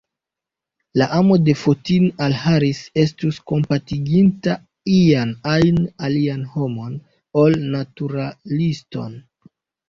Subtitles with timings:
[0.99, 4.55] La amo de Fotini al Harris estus kompatiginta
[4.95, 5.77] ian ajn
[6.09, 6.97] alian homon,
[7.43, 9.15] ol naturaliston.